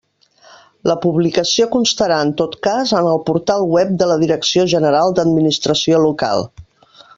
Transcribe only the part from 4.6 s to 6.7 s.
General d'Administració Local.